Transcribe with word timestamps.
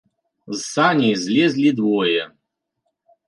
З 0.55 0.61
саней 0.75 1.13
злезлі 1.25 1.69
двое. 1.79 2.21